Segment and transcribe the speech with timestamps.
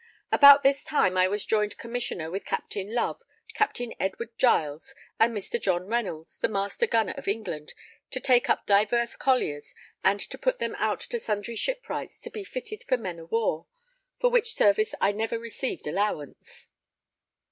[0.31, 3.21] About this time I was joined Commissioner with Captain Love,
[3.53, 5.61] Captain Edward Giles, and Mr.
[5.61, 7.75] John Reynolds, the Master Gunner of England,
[8.09, 12.43] to take up divers colliers, and to put them out to sundry shipwrights to be
[12.43, 13.67] fitted for men of war,
[14.19, 16.67] for which service I never received allowance.